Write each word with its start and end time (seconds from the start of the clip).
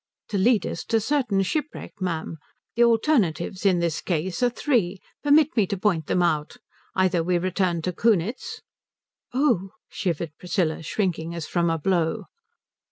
To 0.29 0.37
lead 0.39 0.65
us 0.65 0.83
to 0.85 0.99
certain 0.99 1.43
shipwreck, 1.43 1.93
ma'am? 2.01 2.37
The 2.75 2.83
alternatives 2.83 3.67
in 3.67 3.77
this 3.77 4.01
case 4.01 4.41
are 4.41 4.49
three. 4.49 4.99
Permit 5.23 5.55
me 5.55 5.67
to 5.67 5.77
point 5.77 6.07
them 6.07 6.23
out. 6.23 6.57
Either 6.95 7.21
we 7.23 7.37
return 7.37 7.83
to 7.83 7.93
Kunitz" 7.93 8.61
"Oh," 9.45 9.73
shivered 9.89 10.31
Priscilla, 10.39 10.81
shrinking 10.81 11.35
as 11.35 11.45
from 11.45 11.69
a 11.69 11.77
blow. 11.77 12.23